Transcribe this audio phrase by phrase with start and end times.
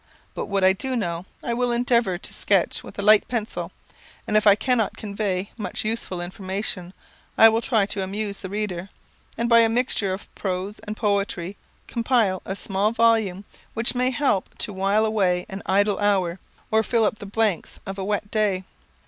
[0.33, 3.71] But what I do know I will endeavour to sketch with a light pencil;
[4.25, 6.95] and if I cannot convey much useful information,
[7.37, 8.89] I will try to amuse the reader;
[9.37, 11.55] and by a mixture of prose and poetry
[11.87, 13.45] compile a small volume,
[13.75, 16.39] which may help to while away an idle hour,
[16.71, 18.63] or fill up the blanks of a wet day.